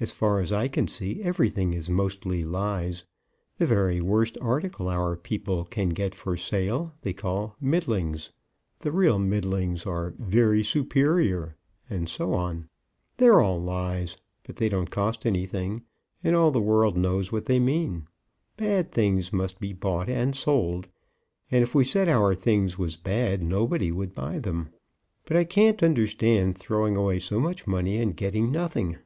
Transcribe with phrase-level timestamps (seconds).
[0.00, 3.04] As far as I can see, everything is mostly lies.
[3.56, 8.30] The very worst article our people can get for sale, they call 'middlings;'
[8.80, 11.56] the real middlings are 'very superior,'
[11.88, 12.68] and so on.
[13.16, 15.84] They're all lies; but they don't cost anything,
[16.22, 18.06] and all the world knows what they mean.
[18.58, 20.86] Bad things must be bought and sold,
[21.50, 24.68] and if we said our things was bad, nobody would buy them.
[25.24, 28.98] But I can't understand throwing away so much money and getting nothing."